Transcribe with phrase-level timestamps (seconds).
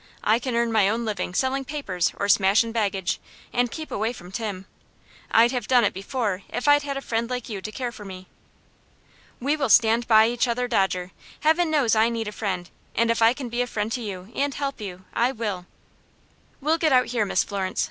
[0.23, 3.19] I can earn my own livin' sellin' papers, or smashin' baggage,
[3.53, 4.65] and keep away from Tim.
[5.29, 8.03] I'd have done it before if I'd had a friend like you to care for
[8.03, 8.25] me."
[9.39, 11.11] "We will stand by each other, Dodger.
[11.41, 14.31] Heaven knows I need a friend, and if I can be a friend to you,
[14.33, 15.67] and help you, I will."
[16.61, 17.79] "We'll get out here, Miss Florence.